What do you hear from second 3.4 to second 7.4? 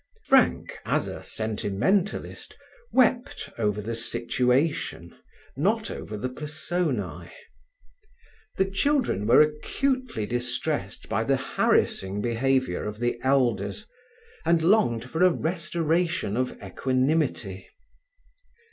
over the situation, not over the personae.